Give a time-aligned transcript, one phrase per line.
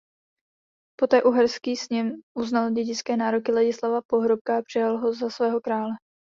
[0.99, 5.91] Poté uherský sněm uznal dědické nároky Ladislava Pohrobka a přijal ho za svého krále.